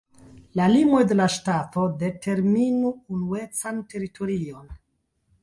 [0.59, 4.75] La limoj de la ŝtato determinu unuecan teritorion.